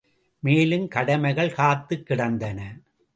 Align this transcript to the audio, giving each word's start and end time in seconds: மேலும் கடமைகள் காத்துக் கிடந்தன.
மேலும் 0.39 0.87
கடமைகள் 0.87 1.53
காத்துக் 1.53 2.05
கிடந்தன. 2.05 2.79